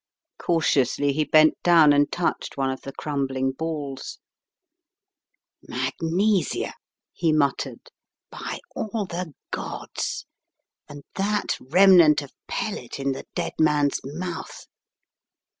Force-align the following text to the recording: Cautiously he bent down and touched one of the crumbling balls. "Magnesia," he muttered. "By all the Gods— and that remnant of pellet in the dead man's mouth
Cautiously 0.39 1.13
he 1.13 1.25
bent 1.25 1.61
down 1.61 1.93
and 1.93 2.11
touched 2.11 2.57
one 2.57 2.71
of 2.71 2.81
the 2.81 2.91
crumbling 2.91 3.51
balls. 3.51 4.17
"Magnesia," 5.67 6.73
he 7.13 7.31
muttered. 7.31 7.91
"By 8.31 8.61
all 8.75 9.05
the 9.05 9.35
Gods— 9.51 10.25
and 10.89 11.03
that 11.17 11.55
remnant 11.59 12.23
of 12.23 12.31
pellet 12.47 12.99
in 12.99 13.11
the 13.11 13.27
dead 13.35 13.53
man's 13.59 13.99
mouth 14.03 14.65